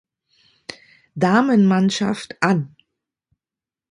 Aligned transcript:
Damenmannschaft 1.15 2.35
an. 2.41 2.75